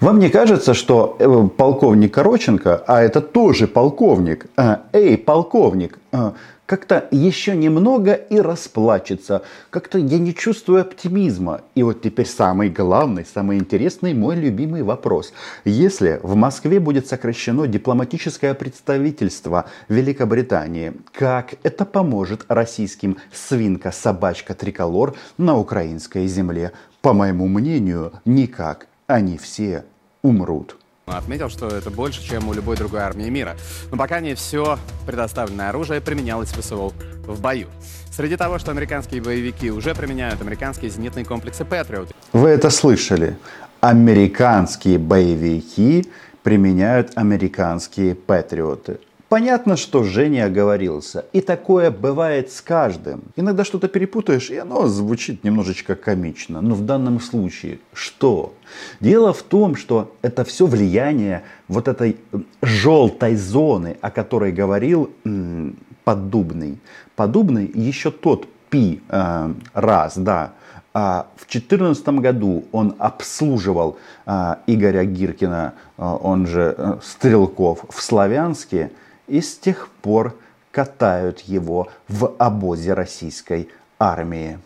Вам 0.00 0.20
не 0.20 0.28
кажется, 0.30 0.74
что 0.74 1.16
э, 1.18 1.48
полковник 1.56 2.14
Короченко, 2.14 2.84
а 2.86 3.02
это 3.02 3.20
тоже 3.20 3.66
полковник, 3.66 4.46
а, 4.56 4.82
эй, 4.92 5.18
полковник, 5.18 5.98
а, 6.12 6.34
как-то 6.66 7.08
еще 7.10 7.56
немного 7.56 8.12
и 8.12 8.38
расплачется. 8.38 9.42
Как-то 9.70 9.98
я 9.98 10.18
не 10.18 10.32
чувствую 10.36 10.82
оптимизма. 10.82 11.62
И 11.74 11.82
вот 11.82 12.00
теперь 12.00 12.26
самый 12.26 12.70
главный, 12.70 13.24
самый 13.24 13.58
интересный 13.58 14.14
мой 14.14 14.36
любимый 14.36 14.84
вопрос. 14.84 15.32
Если 15.64 16.20
в 16.22 16.36
Москве 16.36 16.78
будет 16.78 17.08
сокращено 17.08 17.66
дипломатическое 17.66 18.54
представительство 18.54 19.64
Великобритании, 19.88 20.92
как 21.10 21.54
это 21.64 21.84
поможет 21.84 22.44
российским 22.46 23.16
свинка, 23.32 23.90
собачка, 23.90 24.54
триколор 24.54 25.16
на 25.38 25.58
украинской 25.58 26.28
земле? 26.28 26.70
По 27.00 27.12
моему 27.14 27.48
мнению, 27.48 28.12
никак. 28.24 28.86
Они 29.08 29.38
все 29.38 29.86
умрут. 30.20 30.76
Отметил, 31.06 31.48
что 31.48 31.66
это 31.68 31.88
больше, 31.90 32.22
чем 32.22 32.46
у 32.46 32.52
любой 32.52 32.76
другой 32.76 33.00
армии 33.00 33.30
мира. 33.30 33.56
Но 33.90 33.96
пока 33.96 34.20
не 34.20 34.34
все 34.34 34.78
предоставленное 35.06 35.70
оружие 35.70 36.02
применялось 36.02 36.50
в 36.50 36.62
СВО 36.62 36.92
в 37.26 37.40
бою. 37.40 37.68
Среди 38.10 38.36
того, 38.36 38.58
что 38.58 38.70
американские 38.70 39.22
боевики 39.22 39.70
уже 39.70 39.94
применяют 39.94 40.42
американские 40.42 40.90
зенитные 40.90 41.24
комплексы 41.24 41.62
Patriot. 41.64 42.10
Вы 42.34 42.50
это 42.50 42.68
слышали? 42.68 43.38
Американские 43.80 44.98
боевики 44.98 46.06
применяют 46.42 47.12
американские 47.14 48.14
патриоты. 48.14 49.00
Понятно, 49.28 49.76
что 49.76 50.04
Женя 50.04 50.46
оговорился. 50.46 51.26
И 51.34 51.42
такое 51.42 51.90
бывает 51.90 52.50
с 52.50 52.62
каждым. 52.62 53.24
Иногда 53.36 53.62
что-то 53.62 53.86
перепутаешь, 53.88 54.48
и 54.48 54.56
оно 54.56 54.88
звучит 54.88 55.44
немножечко 55.44 55.96
комично. 55.96 56.62
Но 56.62 56.74
в 56.74 56.84
данном 56.86 57.20
случае 57.20 57.78
что? 57.92 58.54
Дело 59.00 59.34
в 59.34 59.42
том, 59.42 59.76
что 59.76 60.14
это 60.22 60.44
все 60.44 60.64
влияние 60.64 61.42
вот 61.68 61.88
этой 61.88 62.16
желтой 62.62 63.36
зоны, 63.36 63.98
о 64.00 64.10
которой 64.10 64.50
говорил 64.50 65.10
м, 65.24 65.76
Поддубный. 66.04 66.78
Поддубный 67.16 67.70
еще 67.74 68.10
тот 68.10 68.48
пи 68.70 69.02
э, 69.10 69.52
раз, 69.74 70.16
да, 70.16 70.52
а 70.94 71.26
в 71.36 71.46
2014 71.46 72.08
году 72.20 72.64
он 72.72 72.94
обслуживал 72.98 73.98
а, 74.26 74.60
Игоря 74.66 75.04
Гиркина, 75.04 75.74
а, 75.96 76.16
он 76.16 76.46
же 76.46 76.74
а, 76.76 76.98
Стрелков, 77.02 77.84
в 77.88 78.02
Славянске 78.02 78.90
и 79.28 79.40
с 79.40 79.56
тех 79.56 79.88
пор 80.02 80.34
катают 80.70 81.40
его 81.40 81.88
в 82.08 82.34
обозе 82.38 82.94
российской 82.94 83.68
армии. 83.98 84.58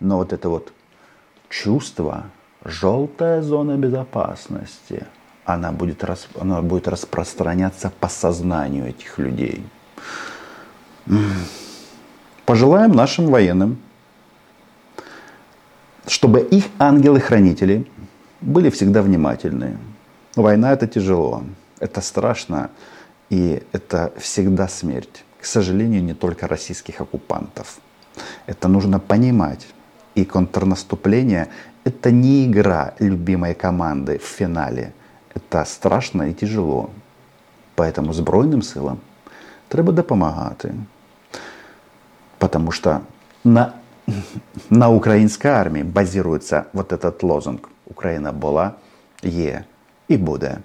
Но 0.00 0.18
вот 0.18 0.32
это 0.32 0.48
вот 0.48 0.72
чувство, 1.48 2.24
желтая 2.64 3.42
зона 3.42 3.76
безопасности, 3.76 5.06
она 5.44 5.72
будет, 5.72 6.04
она 6.40 6.62
будет 6.62 6.88
распространяться 6.88 7.92
по 8.00 8.08
сознанию 8.08 8.88
этих 8.88 9.18
людей. 9.18 9.66
Пожелаем 12.46 12.92
нашим 12.92 13.26
военным, 13.26 13.78
чтобы 16.06 16.40
их 16.40 16.64
ангелы-хранители 16.78 17.86
были 18.40 18.70
всегда 18.70 19.02
внимательны. 19.02 19.78
Война 20.36 20.72
это 20.72 20.86
тяжело, 20.86 21.44
это 21.78 22.00
страшно, 22.00 22.70
и 23.33 23.63
это 23.71 24.11
всегда 24.17 24.67
смерть. 24.67 25.23
К 25.39 25.45
сожалению, 25.45 26.03
не 26.03 26.13
только 26.13 26.47
российских 26.47 27.01
оккупантов. 27.01 27.79
Это 28.47 28.67
нужно 28.67 28.99
понимать. 28.99 29.67
И 30.15 30.25
контрнаступление – 30.25 31.83
это 31.83 32.11
не 32.11 32.45
игра 32.45 32.93
любимой 32.99 33.53
команды 33.53 34.17
в 34.17 34.23
финале. 34.23 34.93
Это 35.33 35.65
страшно 35.65 36.23
и 36.23 36.33
тяжело. 36.33 36.89
Поэтому 37.75 38.13
Збройним 38.13 38.61
силам 38.61 38.99
треба 39.67 39.93
допомагати. 39.93 40.73
Потому 42.37 42.71
что 42.71 43.01
на, 43.43 43.73
на 44.69 44.89
украинской 44.89 45.47
армии 45.47 45.83
базируется 45.83 46.65
вот 46.73 46.91
этот 46.91 47.23
лозунг 47.23 47.69
«Украина 47.85 48.31
была, 48.31 48.71
є 49.23 49.63
і 50.07 50.17
буде». 50.17 50.57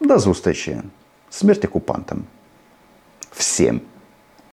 До 0.00 0.18
зустрічі! 0.18 0.80
Смерть 1.31 1.63
оккупантам. 1.65 2.27
Всем. 3.31 3.81